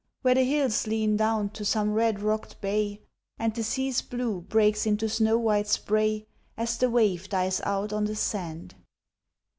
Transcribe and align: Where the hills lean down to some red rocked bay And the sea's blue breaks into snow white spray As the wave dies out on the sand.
Where 0.23 0.33
the 0.33 0.41
hills 0.43 0.87
lean 0.87 1.15
down 1.15 1.49
to 1.51 1.63
some 1.63 1.93
red 1.93 2.21
rocked 2.23 2.59
bay 2.59 3.01
And 3.37 3.53
the 3.53 3.61
sea's 3.61 4.01
blue 4.01 4.41
breaks 4.41 4.87
into 4.87 5.07
snow 5.07 5.37
white 5.37 5.67
spray 5.67 6.25
As 6.57 6.79
the 6.79 6.89
wave 6.89 7.29
dies 7.29 7.61
out 7.63 7.93
on 7.93 8.05
the 8.05 8.15
sand. 8.15 8.73